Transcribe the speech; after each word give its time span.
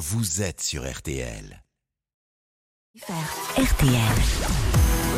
vous 0.00 0.40
êtes 0.40 0.62
sur 0.62 0.90
RTL. 0.90 1.62
RTL. 3.06 3.92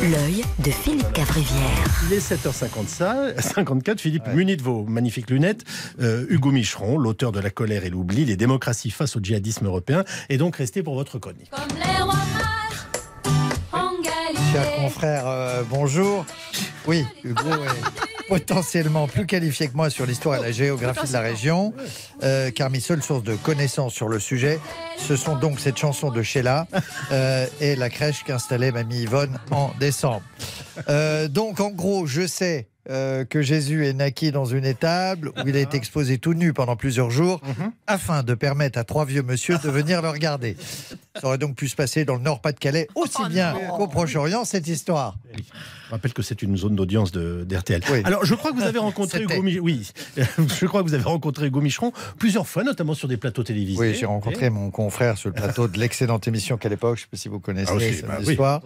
L'œil 0.01 0.43
de 0.59 0.71
Philippe 0.71 1.13
Cavrivière. 1.13 1.85
Il 2.05 2.13
est 2.13 2.19
7h54. 2.19 3.97
Philippe, 3.99 4.27
muni 4.33 4.57
de 4.57 4.61
vos 4.61 4.83
magnifiques 4.83 5.29
lunettes, 5.29 5.63
euh, 6.01 6.25
Hugo 6.27 6.51
Micheron, 6.51 6.97
l'auteur 6.97 7.31
de 7.31 7.39
La 7.39 7.49
colère 7.49 7.85
et 7.85 7.89
l'oubli, 7.89 8.25
les 8.25 8.35
démocraties 8.35 8.91
face 8.91 9.15
au 9.15 9.21
djihadisme 9.21 9.67
européen, 9.67 10.03
est 10.27 10.37
donc 10.37 10.57
resté 10.57 10.83
pour 10.83 10.95
votre 10.95 11.17
chronique. 11.17 11.49
Comme 11.51 11.77
les 11.77 12.01
rois 12.01 12.13
mages 12.35 13.05
en 13.71 14.01
Galilée. 14.01 14.51
Chers 14.51 14.75
confrères, 14.75 15.27
euh, 15.27 15.63
bonjour. 15.69 16.25
Oui, 16.87 17.05
Hugo 17.23 17.49
est 17.49 18.12
potentiellement 18.27 19.07
plus 19.07 19.25
qualifié 19.25 19.67
que 19.67 19.75
moi 19.75 19.89
sur 19.89 20.05
l'histoire 20.05 20.39
et 20.39 20.41
la 20.41 20.51
géographie 20.51 21.07
de 21.07 21.13
la 21.13 21.21
région, 21.21 21.73
euh, 22.23 22.51
car 22.51 22.69
mes 22.69 22.79
seules 22.79 23.03
sources 23.03 23.23
de 23.23 23.35
connaissances 23.35 23.93
sur 23.93 24.07
le 24.07 24.19
sujet, 24.19 24.59
ce 24.97 25.15
sont 25.15 25.35
donc 25.35 25.59
cette 25.59 25.77
chanson 25.77 26.11
de 26.11 26.21
Sheila 26.23 26.67
euh, 27.11 27.47
et 27.59 27.75
la 27.75 27.89
crèche 27.89 28.23
qu'installait 28.23 28.71
mamie 28.71 29.01
Yvonne 29.01 29.39
en 29.51 29.71
décembre. 29.79 30.23
Euh, 30.89 31.27
donc 31.27 31.59
en 31.59 31.69
gros, 31.69 32.05
je 32.05 32.25
sais 32.27 32.67
euh, 32.89 33.23
que 33.23 33.41
Jésus 33.41 33.87
est 33.87 33.93
naquit 33.93 34.31
dans 34.31 34.43
une 34.43 34.65
étable 34.65 35.29
où 35.29 35.47
il 35.47 35.55
a 35.55 35.59
été 35.59 35.77
exposé 35.77 36.17
tout 36.17 36.33
nu 36.33 36.51
pendant 36.51 36.75
plusieurs 36.75 37.11
jours 37.11 37.39
afin 37.87 38.23
de 38.23 38.33
permettre 38.33 38.77
à 38.77 38.83
trois 38.83 39.05
vieux 39.05 39.23
monsieur 39.23 39.57
de 39.57 39.69
venir 39.69 40.01
le 40.01 40.09
regarder. 40.09 40.57
Ça 41.21 41.27
aurait 41.27 41.37
donc 41.37 41.55
pu 41.55 41.67
se 41.67 41.75
passer 41.75 42.05
dans 42.05 42.15
le 42.15 42.21
Nord-Pas-de-Calais 42.21 42.87
aussi 42.95 43.23
bien 43.29 43.53
qu'au 43.77 43.87
Proche-Orient 43.87 44.45
cette 44.45 44.67
histoire. 44.67 45.15
Je 45.37 45.91
rappelle 45.91 46.11
que 46.11 46.23
c'est 46.23 46.41
une 46.41 46.57
zone 46.57 46.75
d'audience 46.75 47.11
de- 47.11 47.43
d'RTL. 47.47 47.81
Oui. 47.91 48.01
Alors, 48.03 48.25
je 48.25 48.33
crois 48.33 48.51
que 48.51 48.55
vous 48.57 48.63
avez 48.63 48.79
rencontré. 48.79 49.21
Hugo 49.21 49.43
Micheron. 49.43 49.63
Oui, 49.63 49.91
je 50.17 50.65
crois 50.65 50.81
que 50.81 50.87
vous 50.87 50.95
avez 50.95 51.03
rencontré 51.03 51.45
Hugo 51.47 51.61
Micheron 51.61 51.93
plusieurs 52.17 52.47
fois, 52.47 52.63
notamment 52.63 52.95
sur 52.95 53.07
des 53.07 53.17
plateaux 53.17 53.43
télévisés. 53.43 53.79
Oui, 53.79 53.93
j'ai 53.93 54.07
rencontré 54.07 54.49
mon 54.49 54.71
confrère 54.71 55.19
sur 55.19 55.29
le 55.29 55.35
plateau 55.35 55.67
de 55.67 55.77
l'excellente 55.77 56.27
émission 56.27 56.57
qu'à 56.57 56.69
l'époque, 56.69 56.95
je 56.97 57.01
ne 57.01 57.03
sais 57.03 57.09
pas 57.11 57.17
si 57.17 57.29
vous 57.29 57.39
connaissez, 57.39 57.71
Ah 57.71 57.79
Samedi 57.79 58.01
bah 58.01 58.17
oui. 58.25 58.35
soir. 58.35 58.61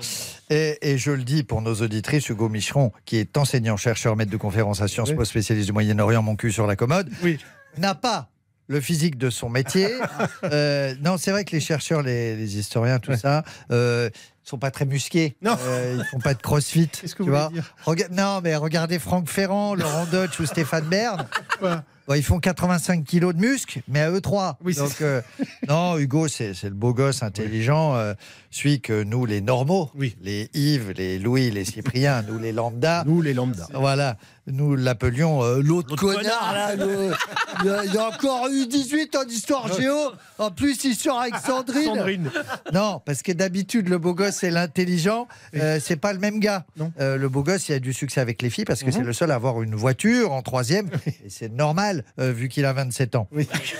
Et, 0.49 0.77
et 0.81 0.97
je 0.97 1.11
le 1.11 1.23
dis 1.23 1.43
pour 1.43 1.61
nos 1.61 1.75
auditrices, 1.75 2.29
Hugo 2.29 2.47
Micheron, 2.47 2.93
qui 3.03 3.17
est 3.17 3.35
enseignant, 3.37 3.75
chercheur, 3.75 4.15
maître 4.15 4.31
de 4.31 4.37
conférence 4.37 4.81
à 4.81 4.87
Sciences 4.87 5.09
Oui. 5.09 5.15
Po, 5.15 5.25
spécialiste 5.25 5.65
du 5.67 5.73
Moyen-Orient, 5.73 6.23
mon 6.23 6.37
cul 6.37 6.53
sur 6.53 6.65
la 6.65 6.77
commode, 6.77 7.09
Oui. 7.23 7.39
n'a 7.77 7.93
pas 7.93 8.29
le 8.67 8.81
physique 8.81 9.17
de 9.17 9.29
son 9.29 9.49
métier. 9.49 9.89
Euh, 10.43 10.93
non, 11.03 11.17
c'est 11.17 11.31
vrai 11.31 11.43
que 11.45 11.51
les 11.51 11.59
chercheurs, 11.59 12.01
les, 12.01 12.35
les 12.35 12.57
historiens, 12.57 12.99
tout 12.99 13.11
Ouais. 13.11 13.17
ça, 13.17 13.43
euh, 13.71 14.09
sont 14.43 14.57
pas 14.57 14.71
très 14.71 14.85
musqués. 14.85 15.35
Non. 15.41 15.57
Euh, 15.61 15.97
ils 15.99 16.05
font 16.05 16.19
pas 16.19 16.33
de 16.33 16.41
crossfit. 16.41 16.87
Qu'est-ce 17.01 17.15
que 17.15 17.23
tu 17.23 17.29
vous 17.29 17.35
vois. 17.35 17.47
voulez 17.49 17.61
dire 17.61 17.73
Rega- 17.85 18.09
non, 18.11 18.39
mais 18.43 18.55
regardez 18.55 18.99
Franck 18.99 19.27
Ferrand, 19.29 19.75
Laurent 19.75 20.05
Deutsch 20.05 20.39
ou 20.39 20.45
Stéphane 20.45 20.85
Bern. 20.85 21.25
Bon, 22.07 22.13
ils 22.13 22.23
font 22.23 22.39
85 22.39 23.03
kilos 23.03 23.35
de 23.35 23.41
muscles, 23.41 23.81
mais 23.89 23.99
à 23.99 24.09
eux 24.11 24.21
trois. 24.21 24.57
Oui, 24.63 24.73
Donc, 24.75 25.01
euh, 25.01 25.21
non, 25.67 25.97
Hugo, 25.97 26.29
c'est 26.29 26.53
le 26.63 26.69
beau 26.69 26.93
gosse 26.93 27.21
intelligent, 27.21 27.95
euh, 27.97 28.13
celui 28.49 28.79
que 28.79 29.03
nous, 29.03 29.25
les 29.25 29.41
normaux, 29.41 29.91
Oui. 29.93 30.15
les 30.21 30.49
Yves, 30.53 30.93
les 30.95 31.19
Louis, 31.19 31.51
les 31.51 31.65
Cypriens, 31.65 32.21
nous, 32.21 32.39
les 32.39 32.53
lambda, 32.53 33.03
Nous, 33.05 33.21
les 33.21 33.33
lambda. 33.33 33.67
voilà, 33.73 34.15
nous 34.47 34.75
l'appelions 34.75 35.43
euh, 35.43 35.61
l'autre 35.61 35.95
connard. 35.95 36.53
là, 36.53 36.75
le- 36.75 37.11
il, 37.63 37.69
a, 37.69 37.85
il 37.85 37.97
a 37.97 38.07
encore 38.07 38.47
eu 38.47 38.65
18 38.67 39.15
en 39.15 39.23
histoire 39.27 39.73
géo. 39.73 40.11
En 40.37 40.51
plus, 40.51 40.83
il 40.85 40.95
sort 40.95 41.19
avec 41.21 41.35
Sandrine. 41.35 41.85
Sandrine. 41.95 42.31
Non, 42.73 43.01
parce 43.05 43.21
que 43.23 43.31
d'habitude, 43.31 43.89
le 43.89 43.97
beau 43.97 44.13
gosse 44.13 44.43
et 44.43 44.51
l'intelligent, 44.51 45.27
euh, 45.55 45.79
c'est 45.83 45.95
pas 45.95 46.13
le 46.13 46.19
même 46.19 46.39
gars. 46.39 46.65
Euh, 46.99 47.17
le 47.17 47.29
beau 47.29 47.43
gosse, 47.43 47.67
il 47.69 47.73
a 47.73 47.79
du 47.79 47.93
succès 47.93 48.21
avec 48.21 48.41
les 48.41 48.49
filles 48.49 48.65
parce 48.65 48.83
que 48.83 48.91
c'est 48.91 49.01
le 49.03 49.13
seul 49.13 49.31
à 49.31 49.35
avoir 49.35 49.61
une 49.61 49.75
voiture 49.75 50.31
en 50.31 50.41
troisième. 50.41 50.89
et 51.25 51.29
c'est 51.29 51.51
normal, 51.51 52.03
euh, 52.19 52.31
vu 52.31 52.49
qu'il 52.49 52.65
a 52.65 52.73
27 52.73 53.15
ans. 53.15 53.27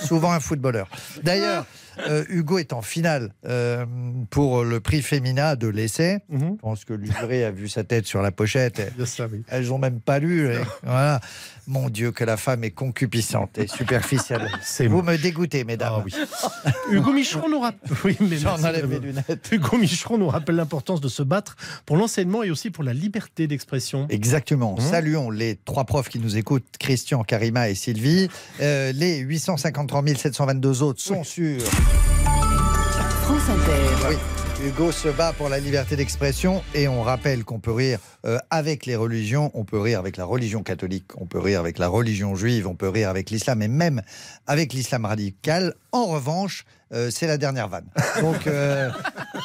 Souvent 0.04 0.32
un 0.32 0.40
footballeur. 0.40 0.88
D'ailleurs, 1.24 1.66
euh, 2.08 2.24
Hugo 2.30 2.58
est 2.58 2.74
en 2.74 2.82
finale 2.82 3.34
euh, 3.46 3.86
pour 4.30 4.64
le 4.64 4.80
prix 4.80 5.02
Femina 5.02 5.56
de 5.56 5.68
l'essai. 5.68 6.20
Mhm. 6.30 6.56
Je 6.56 6.62
pense 6.62 6.86
que 6.86 6.94
l'Usuré 6.94 7.44
a 7.44 7.52
vu 7.52 7.68
sa 7.70 7.84
tête 7.84 8.06
sur 8.06 8.22
la 8.22 8.32
pochette. 8.32 8.80
et 8.80 9.06
ça, 9.06 9.28
oui. 9.32 9.44
elles 9.48 9.72
ont 9.74 9.78
même 9.78 10.00
pas 10.00 10.20
lu. 10.20 10.52
et 10.52 10.60
voilà. 10.84 11.20
Mon 11.68 11.90
Dieu, 11.90 12.12
que 12.12 12.24
la 12.24 12.38
femme 12.38 12.64
est 12.64 12.72
concupiscente 12.72 13.58
et 13.58 13.68
superficielle. 13.68 14.50
Vous 14.90 15.02
me 15.02 15.18
dégoûtez, 15.18 15.66
mesdames. 15.66 15.96
Ah 15.98 16.04
oui. 16.06 16.14
Hugo 16.92 17.12
Micheron 17.12 17.50
nous 17.50 17.60
rappelle. 17.60 17.90
Oui, 18.06 18.16
mais 18.22 18.38
J'en 18.38 18.52
merci 18.52 18.66
enlève 18.66 18.82
de- 18.84 18.88
mes 18.88 19.00
lunettes. 19.00 19.50
Hugo 19.52 19.78
Micheron 19.78 20.18
nous 20.18 20.30
rappelle 20.30 20.56
l'importance 20.56 21.02
de 21.02 21.10
se 21.10 21.24
battre 21.24 21.58
pour 21.86 21.98
l'enseignement 21.98 22.44
et 22.44 22.52
aussi 22.52 22.70
pour 22.70 22.84
la 22.86 22.94
liberté 22.94 23.48
d'expression. 23.48 24.08
Exactement. 24.10 24.76
Mmh. 24.78 24.82
Saluons 24.82 25.30
les 25.30 25.58
trois 25.66 25.84
profs 25.84 26.08
qui 26.10 26.20
nous 26.20 26.38
écoutent, 26.38 26.66
Christian, 26.80 27.24
Karima 27.24 27.70
et 27.70 27.76
Sylvie. 27.76 28.30
Euh, 28.62 28.94
les 28.94 29.18
853 29.18 30.04
722 30.16 30.84
autres 30.84 31.02
sont 31.02 31.24
sur. 31.26 31.60
France 33.24 33.42
Inter. 33.50 34.08
Oui. 34.10 34.37
Hugo 34.64 34.92
se 34.92 35.10
bat 35.10 35.34
pour 35.34 35.50
la 35.50 35.60
liberté 35.60 35.96
d'expression 35.96 36.64
et 36.74 36.88
on 36.88 37.04
rappelle 37.04 37.44
qu'on 37.44 37.60
peut 37.60 37.72
rire 37.72 38.00
euh, 38.26 38.40
avec 38.50 38.88
les 38.88 38.96
religions, 38.96 39.52
on 39.54 39.66
peut 39.66 39.80
rire 39.80 40.00
avec 40.00 40.18
la 40.18 40.26
religion 40.26 40.64
catholique, 40.64 41.06
on 41.16 41.28
peut 41.28 41.38
rire 41.38 41.60
avec 41.60 41.78
la 41.78 41.88
religion 41.88 42.36
juive, 42.36 42.68
on 42.68 42.74
peut 42.74 42.90
rire 42.90 43.10
avec 43.10 43.30
l'islam 43.30 43.62
et 43.62 43.68
même 43.68 44.02
avec 44.48 44.74
l'islam 44.74 45.06
radical. 45.06 45.76
En 45.92 46.06
revanche, 46.06 46.66
euh, 46.94 47.10
c'est 47.12 47.28
la 47.28 47.38
dernière 47.38 47.68
vanne. 47.68 47.86
Donc, 48.22 48.48
euh, 48.48 48.90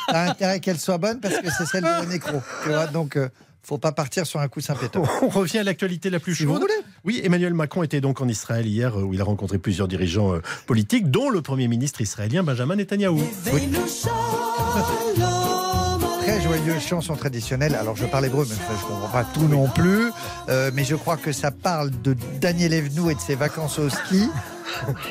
t'as 0.08 0.30
intérêt 0.30 0.60
qu'elle 0.60 0.78
soit 0.78 0.98
bonne 0.98 1.20
parce 1.20 1.38
que 1.38 1.50
c'est 1.50 1.66
celle 1.66 1.84
de 1.84 2.06
nécro. 2.08 2.40
Tu 2.64 2.70
donc, 2.92 3.16
euh, 3.16 3.28
faut 3.64 3.78
pas 3.78 3.92
partir 3.92 4.26
sur 4.26 4.40
un 4.40 4.48
coup 4.48 4.60
sympéteur. 4.60 5.02
On 5.22 5.28
revient 5.28 5.58
à 5.58 5.62
l'actualité 5.64 6.10
la 6.10 6.18
plus 6.20 6.34
Si 6.34 6.44
vous 6.44 6.52
chaude. 6.54 6.62
voulez. 6.62 6.74
Oui, 7.04 7.20
Emmanuel 7.24 7.54
Macron 7.54 7.82
était 7.82 8.00
donc 8.00 8.20
en 8.20 8.28
Israël 8.28 8.66
hier 8.66 8.98
euh, 8.98 9.02
où 9.02 9.14
il 9.14 9.20
a 9.20 9.24
rencontré 9.24 9.58
plusieurs 9.58 9.88
dirigeants 9.88 10.34
euh, 10.34 10.40
politiques, 10.66 11.10
dont 11.10 11.30
le 11.30 11.42
Premier 11.42 11.68
ministre 11.68 12.00
israélien 12.00 12.42
Benjamin 12.42 12.76
Netanyahou. 12.76 13.22
Très 16.20 16.40
joyeuse 16.40 16.82
chanson 16.82 17.16
traditionnelle. 17.16 17.74
Alors 17.74 17.96
je 17.96 18.06
parle 18.06 18.26
hébreu, 18.26 18.46
mais 18.48 18.54
je 18.54 18.72
ne 18.72 18.88
comprends 18.88 19.08
pas 19.08 19.24
tout 19.24 19.48
non 19.48 19.68
plus. 19.68 20.10
Euh, 20.48 20.70
mais 20.72 20.84
je 20.84 20.94
crois 20.94 21.16
que 21.16 21.32
ça 21.32 21.50
parle 21.50 21.90
de 22.02 22.16
Daniel 22.40 22.72
Evenou 22.72 23.10
et 23.10 23.14
de 23.14 23.20
ses 23.20 23.34
vacances 23.34 23.78
au 23.78 23.88
ski. 23.88 24.28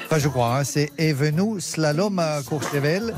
Enfin, 0.06 0.18
je 0.20 0.28
crois, 0.28 0.58
hein, 0.60 0.64
c'est 0.64 0.90
Evenou, 0.98 1.60
slalom 1.60 2.20
à 2.20 2.42
Courchevel, 2.46 3.14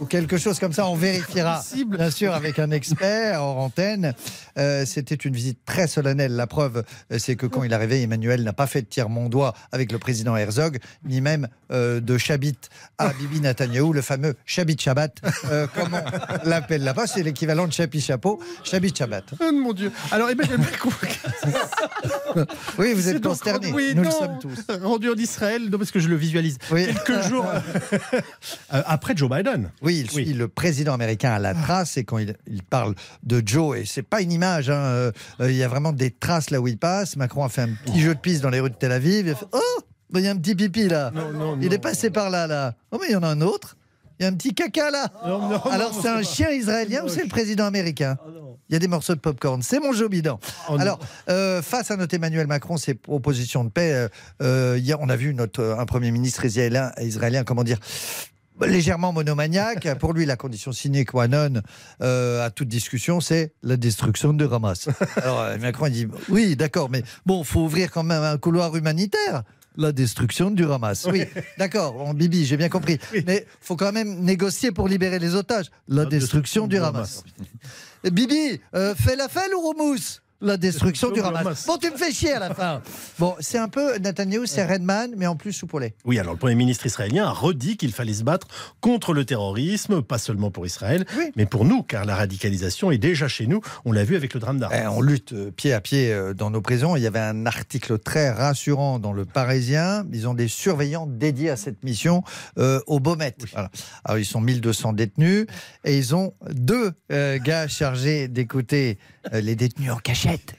ou 0.00 0.06
quelque 0.06 0.36
chose 0.38 0.58
comme 0.58 0.72
ça. 0.72 0.86
On 0.88 0.94
vérifiera, 0.94 1.62
bien 1.86 2.10
sûr, 2.10 2.32
avec 2.34 2.58
un 2.58 2.70
expert 2.70 3.40
hors 3.42 3.58
antenne. 3.58 4.14
Euh, 4.58 4.84
C'était 4.86 5.14
une 5.14 5.34
visite 5.34 5.58
très 5.64 5.86
solennelle. 5.86 6.34
La 6.34 6.46
preuve, 6.46 6.82
euh, 7.12 7.18
c'est 7.18 7.36
que 7.36 7.46
quand 7.46 7.62
il 7.62 7.70
est 7.72 7.74
arrivé, 7.74 8.02
Emmanuel 8.02 8.42
n'a 8.42 8.52
pas 8.52 8.66
fait 8.66 8.82
de 8.82 8.86
tiers-mon-doigt 8.86 9.54
avec 9.72 9.92
le 9.92 9.98
président 9.98 10.36
Herzog, 10.36 10.78
ni 11.04 11.20
même 11.20 11.48
euh, 11.70 12.00
de 12.00 12.18
Chabit 12.18 12.56
à 12.98 13.12
Bibi 13.12 13.40
Netanyahou, 13.40 13.92
le 13.92 14.02
fameux 14.02 14.34
Chabit 14.46 14.76
Shabbat, 14.78 15.16
euh, 15.50 15.66
comme 15.74 15.94
on 15.94 16.48
l'appelle 16.48 16.82
là-bas. 16.82 17.06
C'est 17.06 17.22
l'équivalent 17.22 17.66
de 17.66 17.72
Chapi 17.72 18.00
Chapeau, 18.00 18.40
Chabit 18.64 18.94
Shabbat. 18.96 19.24
Oh 19.40 19.52
mon 19.52 19.72
Dieu 19.72 19.92
Alors 20.10 20.30
Emmanuel 20.30 20.58
Macron, 20.58 20.90
Oui, 22.78 22.92
vous 22.94 23.08
êtes 23.08 23.22
consternés. 23.22 23.72
oui, 23.72 23.92
Nous 23.94 24.02
le 24.04 24.10
sommes 24.10 24.38
tous. 24.40 24.58
rendu 24.82 25.10
en 25.10 25.14
Israël, 25.14 25.57
non, 25.58 25.78
parce 25.78 25.90
que 25.90 26.00
je 26.00 26.08
le 26.08 26.16
visualise. 26.16 26.58
Oui. 26.70 26.86
Quelques 26.86 27.22
jours 27.28 27.46
euh, 28.72 28.82
après 28.86 29.16
Joe 29.16 29.30
Biden. 29.30 29.70
Oui, 29.82 30.00
il 30.00 30.10
suit 30.10 30.24
Oui. 30.28 30.32
le 30.34 30.48
président 30.48 30.94
américain 30.94 31.32
à 31.32 31.38
la 31.38 31.54
trace 31.54 31.96
et 31.96 32.04
quand 32.04 32.18
il, 32.18 32.34
il 32.46 32.62
parle 32.62 32.94
de 33.22 33.42
Joe, 33.44 33.78
et 33.78 33.84
c'est 33.84 34.02
pas 34.02 34.20
une 34.20 34.32
image, 34.32 34.70
hein, 34.70 34.74
euh, 34.74 35.12
euh, 35.40 35.50
il 35.50 35.56
y 35.56 35.62
a 35.62 35.68
vraiment 35.68 35.92
des 35.92 36.10
traces 36.10 36.50
là 36.50 36.60
où 36.60 36.68
il 36.68 36.78
passe. 36.78 37.16
Macron 37.16 37.44
a 37.44 37.48
fait 37.48 37.62
un 37.62 37.70
petit 37.84 38.00
jeu 38.00 38.14
de 38.14 38.20
piste 38.20 38.42
dans 38.42 38.50
les 38.50 38.60
rues 38.60 38.70
de 38.70 38.74
Tel 38.74 38.92
Aviv. 38.92 39.26
Il 39.26 39.30
a 39.32 39.34
fait, 39.34 39.46
oh, 39.52 39.80
il 40.14 40.20
y 40.20 40.28
a 40.28 40.30
un 40.30 40.36
petit 40.36 40.54
pipi 40.54 40.88
là. 40.88 41.10
Non, 41.14 41.32
non, 41.32 41.58
il 41.60 41.68
non. 41.68 41.74
est 41.74 41.78
passé 41.78 42.10
par 42.10 42.30
là, 42.30 42.46
là. 42.46 42.74
Oh, 42.90 42.98
mais 43.00 43.08
il 43.08 43.12
y 43.12 43.16
en 43.16 43.22
a 43.22 43.28
un 43.28 43.40
autre. 43.40 43.76
Il 44.18 44.24
y 44.24 44.26
a 44.26 44.28
un 44.28 44.34
petit 44.34 44.54
caca 44.54 44.90
là. 44.90 45.08
Non, 45.26 45.48
non, 45.48 45.62
Alors 45.64 45.94
non, 45.94 46.02
c'est 46.02 46.08
un 46.08 46.22
chien 46.22 46.50
israélien 46.50 47.04
ou 47.04 47.08
c'est 47.08 47.22
le 47.22 47.28
président 47.28 47.66
américain 47.66 48.18
non. 48.26 48.48
Il 48.68 48.74
y 48.74 48.76
a 48.76 48.78
des 48.78 48.88
morceaux 48.88 49.14
de 49.14 49.20
popcorn. 49.20 49.62
C'est 49.62 49.80
mon 49.80 49.92
Joe 49.92 50.10
Biden. 50.10 50.34
Oh. 50.68 50.76
Alors, 50.78 50.98
euh, 51.30 51.62
face 51.62 51.90
à 51.90 51.96
notre 51.96 52.14
Emmanuel 52.14 52.46
Macron, 52.46 52.76
ses 52.76 52.92
propositions 52.92 53.64
de 53.64 53.70
paix, 53.70 53.94
euh, 53.94 54.08
euh, 54.42 54.78
hier, 54.78 54.98
on 55.00 55.08
a 55.08 55.16
vu 55.16 55.32
notre, 55.32 55.76
un 55.78 55.86
Premier 55.86 56.10
ministre 56.10 56.44
israélien, 56.44 56.92
israélien 57.00 57.44
comment 57.44 57.64
dire, 57.64 57.78
légèrement 58.66 59.12
monomaniaque. 59.12 59.88
Pour 60.00 60.12
lui, 60.12 60.26
la 60.26 60.36
condition 60.36 60.72
sine 60.72 61.04
qua 61.04 61.28
non 61.28 61.62
euh, 62.02 62.44
à 62.44 62.50
toute 62.50 62.68
discussion, 62.68 63.20
c'est 63.20 63.52
la 63.62 63.76
destruction 63.76 64.32
de 64.32 64.46
Hamas. 64.46 64.88
Alors, 65.16 65.40
euh, 65.40 65.58
Macron 65.58 65.86
il 65.86 65.92
dit 65.92 66.06
oui, 66.28 66.56
d'accord, 66.56 66.90
mais 66.90 67.02
bon, 67.26 67.44
faut 67.44 67.60
ouvrir 67.60 67.90
quand 67.90 68.02
même 68.02 68.22
un 68.22 68.38
couloir 68.38 68.74
humanitaire. 68.76 69.42
La 69.78 69.92
destruction 69.92 70.50
du 70.50 70.64
Hamas. 70.64 71.06
Oui, 71.08 71.22
d'accord, 71.58 71.92
bon, 71.92 72.12
Bibi, 72.12 72.44
j'ai 72.44 72.56
bien 72.56 72.68
compris. 72.68 72.98
Mais 73.26 73.46
faut 73.60 73.76
quand 73.76 73.92
même 73.92 74.22
négocier 74.24 74.72
pour 74.72 74.88
libérer 74.88 75.20
les 75.20 75.36
otages. 75.36 75.66
La, 75.86 76.04
destruction, 76.04 76.66
du 76.66 76.78
Hamas. 76.78 77.22
Bibi, 78.02 78.60
euh, 78.74 78.96
fais 78.96 79.14
la 79.14 79.28
felle 79.28 79.54
ou 79.54 79.60
Romous 79.60 80.20
la 80.40 80.56
destruction 80.56 81.10
du 81.10 81.20
Hamas. 81.20 81.66
Bon, 81.66 81.76
tu 81.78 81.90
me 81.90 81.96
fais 81.96 82.12
chier 82.12 82.32
à 82.32 82.38
la 82.38 82.54
fin. 82.54 82.80
Bon, 83.18 83.34
c'est 83.40 83.58
un 83.58 83.68
peu 83.68 83.98
Netanyahu, 83.98 84.46
c'est 84.46 84.64
Redman, 84.64 85.10
mais 85.16 85.26
en 85.26 85.34
plus 85.36 85.52
sous 85.52 85.66
poulet. 85.66 85.94
Oui, 86.04 86.18
alors 86.18 86.34
le 86.34 86.38
Premier 86.38 86.54
ministre 86.54 86.86
israélien 86.86 87.26
a 87.26 87.30
redit 87.32 87.76
qu'il 87.76 87.92
fallait 87.92 88.12
se 88.14 88.22
battre 88.22 88.46
contre 88.80 89.12
le 89.14 89.24
terrorisme, 89.24 90.02
pas 90.02 90.18
seulement 90.18 90.50
pour 90.50 90.64
Israël, 90.64 91.04
Oui. 91.16 91.32
mais 91.36 91.46
pour 91.46 91.64
nous, 91.64 91.82
car 91.82 92.04
la 92.04 92.14
radicalisation 92.14 92.90
est 92.92 92.98
déjà 92.98 93.26
chez 93.26 93.46
nous. 93.46 93.60
On 93.84 93.92
l'a 93.92 94.04
vu 94.04 94.14
avec 94.16 94.32
le 94.34 94.40
drame 94.40 94.58
d'Arras. 94.58 94.76
Eh, 94.82 94.86
on 94.86 95.00
lutte 95.00 95.32
euh, 95.32 95.50
pied 95.50 95.72
à 95.72 95.80
pied 95.80 96.12
euh, 96.12 96.34
dans 96.34 96.50
nos 96.50 96.60
prisons. 96.60 96.94
Il 96.94 97.02
y 97.02 97.06
avait 97.06 97.18
un 97.18 97.44
article 97.46 97.98
très 97.98 98.30
rassurant 98.30 98.98
dans 99.00 99.12
le 99.12 99.24
Parisien. 99.24 100.04
Ils 100.12 100.28
ont 100.28 100.34
des 100.34 100.48
surveillants 100.48 101.06
dédiés 101.06 101.50
à 101.50 101.56
cette 101.56 101.82
mission 101.82 102.22
euh, 102.58 102.80
au 102.86 103.00
Beaumet. 103.00 103.34
Voilà. 103.52 103.70
Alors, 104.04 104.18
ils 104.18 104.24
sont 104.24 104.40
1200 104.40 104.92
détenus 104.92 105.46
et 105.84 105.98
ils 105.98 106.14
ont 106.14 106.34
deux 106.50 106.92
euh, 107.10 107.38
gars 107.38 107.66
chargés 107.66 108.28
d'écouter 108.28 108.98
euh, 109.32 109.40
les 109.40 109.56
détenus 109.56 109.90
en 109.90 109.96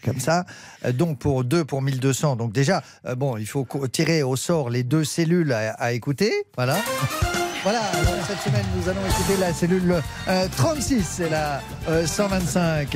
comme 0.04 0.20
ça. 0.20 0.46
Euh, 0.86 0.92
donc, 0.92 1.20
pour 1.20 1.44
deux 1.44 1.66
pour 1.66 1.82
1200. 1.82 2.36
Donc, 2.36 2.52
déjà, 2.54 2.84
euh, 3.06 3.16
bon, 3.16 3.38
il 3.38 3.46
faut 3.48 3.68
tirer 3.92 4.24
au 4.24 4.36
sort 4.36 4.70
les 4.70 4.84
deux 4.84 5.04
cellules 5.04 5.52
à, 5.54 5.72
à 5.74 5.92
écouter. 5.92 6.32
Voilà. 6.56 6.78
Voilà, 7.62 7.82
alors 7.82 8.26
cette 8.26 8.40
semaine, 8.40 8.64
nous 8.78 8.88
allons 8.88 9.06
écouter 9.06 9.36
la 9.38 9.54
cellule 9.54 10.02
euh, 10.30 10.48
36, 10.56 11.04
c'est 11.06 11.30
la 11.30 11.62
euh, 11.90 12.08
125. 12.08 12.96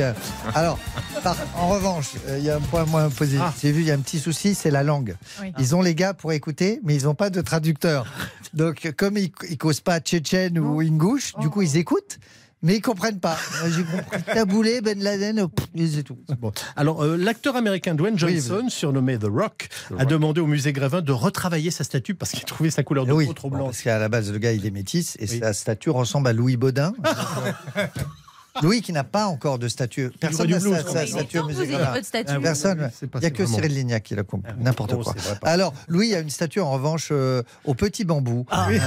Alors, 0.55 0.79
par- 1.21 1.35
en 1.57 1.67
revanche, 1.67 2.11
euh, 2.29 2.37
il 2.39 2.45
y 2.45 2.49
a 2.49 2.55
un 2.55 2.61
point 2.61 2.85
moins 2.85 3.09
positif. 3.09 3.41
Ah. 3.43 3.53
J'ai 3.61 3.73
vu, 3.73 3.81
il 3.81 3.87
y 3.87 3.91
a 3.91 3.93
un 3.93 3.99
petit 3.99 4.19
souci, 4.19 4.55
c'est 4.55 4.71
la 4.71 4.83
langue. 4.83 5.17
Oui. 5.41 5.51
Ils 5.59 5.75
ont 5.75 5.81
les 5.81 5.95
gars 5.95 6.13
pour 6.13 6.31
écouter, 6.31 6.79
mais 6.81 6.95
ils 6.95 7.03
n'ont 7.03 7.13
pas 7.13 7.29
de 7.29 7.41
traducteur. 7.41 8.05
Donc, 8.53 8.89
comme 8.95 9.17
ils 9.17 9.33
ne 9.49 9.55
causent 9.55 9.81
pas 9.81 9.99
tchétchène 9.99 10.57
ou 10.57 10.79
ingouche, 10.79 11.33
du 11.39 11.49
coup, 11.49 11.61
ils 11.61 11.75
écoutent, 11.75 12.19
mais 12.63 12.77
ils 12.77 12.81
comprennent 12.81 13.19
pas. 13.19 13.37
J'ai 13.67 13.83
compris 13.83 14.23
Taboulé, 14.33 14.81
Ben 14.81 14.99
Laden, 15.01 15.47
c'est 15.93 16.03
tout. 16.03 16.17
Bon. 16.39 16.51
Alors, 16.75 17.03
euh, 17.03 17.17
l'acteur 17.17 17.55
américain 17.55 17.93
Dwayne 17.93 18.15
Oui, 18.15 18.19
Johnson, 18.19 18.65
surnommé 18.69 19.17
The 19.19 19.27
Rock, 19.29 19.67
a 19.99 20.05
demandé 20.05 20.41
au 20.41 20.47
musée 20.47 20.73
Grévin 20.73 21.01
de 21.01 21.11
retravailler 21.11 21.69
sa 21.71 21.83
statue 21.83 22.15
parce 22.15 22.31
qu'il 22.31 22.43
trouvait 22.45 22.71
sa 22.71 22.81
couleur 22.83 23.05
de 23.05 23.11
Oui, 23.13 23.27
peau 23.27 23.33
trop 23.33 23.49
bon, 23.49 23.57
blanche. 23.57 23.67
parce 23.71 23.81
qu'à 23.83 23.99
la 23.99 24.09
base, 24.09 24.31
le 24.31 24.39
gars, 24.39 24.53
il 24.53 24.65
est 24.65 24.71
métis 24.71 25.15
et 25.19 25.27
Oui. 25.29 25.39
sa 25.39 25.53
statue 25.53 25.89
ressemble 25.91 26.27
à 26.29 26.33
Louis 26.33 26.57
Baudin. 26.57 26.93
Louis 28.61 28.83
qui 28.83 28.93
n'a 28.93 29.03
pas 29.03 29.25
encore 29.25 29.57
de 29.57 29.67
statue. 29.67 30.11
Personne 30.19 30.47
n'a 30.51 30.59
sa, 30.59 30.83
sa 30.87 31.07
statue 31.07 31.39
au 31.39 31.47
musée 31.47 31.65
Grévin. 31.65 31.85
pas 31.87 31.99
de 32.01 32.05
statue. 32.05 32.29
Ah 32.33 32.37
oui. 32.37 32.43
Personne. 32.43 32.91
Il 33.01 33.07
pas- 33.07 33.19
n'y 33.19 33.25
a 33.25 33.31
que 33.31 33.41
vraiment- 33.41 33.55
Cyril 33.57 33.73
Lignac 33.73 34.03
qui 34.03 34.13
l'a 34.13 34.21
compris. 34.23 34.51
N'importe 34.59 34.93
Oh, 34.95 35.01
quoi. 35.01 35.15
Alors, 35.41 35.73
Louis 35.87 36.13
a 36.13 36.19
une 36.19 36.29
statue 36.29 36.59
en 36.59 36.69
revanche 36.69 37.09
euh, 37.11 37.41
au 37.65 37.73
petit 37.73 38.05
bambou. 38.05 38.45
Ah. 38.51 38.67
Euh, 38.69 38.77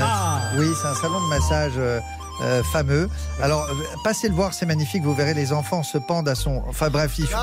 oui, 0.60 0.66
c'est 0.80 0.86
un 0.86 0.94
salon 0.94 1.20
de 1.20 1.28
massage 1.28 1.72
euh, 2.42 2.62
fameux. 2.72 3.08
Alors, 3.42 3.64
euh, 3.64 3.74
passez 4.04 4.28
le 4.28 4.34
voir, 4.34 4.52
c'est 4.54 4.66
magnifique. 4.66 5.02
Vous 5.02 5.14
verrez, 5.14 5.34
les 5.34 5.52
enfants 5.52 5.82
se 5.82 5.98
pendent 5.98 6.28
à 6.28 6.34
son. 6.34 6.62
Enfin 6.68 6.90
bref, 6.90 7.12
il 7.18 7.26
faut. 7.26 7.36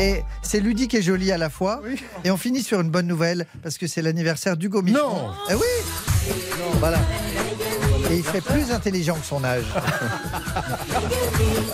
Et 0.00 0.22
c'est 0.42 0.60
ludique 0.60 0.94
et 0.94 1.02
joli 1.02 1.32
à 1.32 1.38
la 1.38 1.50
fois. 1.50 1.80
Et 2.24 2.30
on 2.30 2.36
finit 2.36 2.62
sur 2.62 2.80
une 2.80 2.90
bonne 2.90 3.06
nouvelle 3.06 3.46
parce 3.62 3.78
que 3.78 3.86
c'est 3.86 4.02
l'anniversaire 4.02 4.56
d'Hugo 4.56 4.82
Michon. 4.82 4.98
Non. 4.98 5.30
Eh 5.50 5.54
oui 5.54 6.32
Voilà. 6.80 6.98
Et 8.10 8.16
il 8.16 8.24
fait 8.24 8.40
plus 8.42 8.70
intelligent 8.72 9.14
que 9.16 9.26
son 9.26 9.42
âge. 9.44 9.64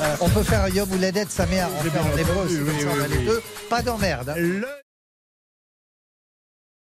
Euh, 0.01 0.17
on 0.21 0.29
peut 0.29 0.43
faire 0.45 0.69
Yom 0.69 0.89
ou 0.93 0.97
Ledet, 0.97 1.27
sa 1.29 1.45
mère, 1.47 1.69
en, 1.69 1.85
hébreu, 2.17 2.47
oui, 2.49 2.59
oui, 2.67 2.87
oui. 3.11 3.25
deux. 3.27 3.43
Pas 3.69 3.83
d'emmerde. 3.83 4.29
hein. 4.29 4.35
Le- 4.37 4.65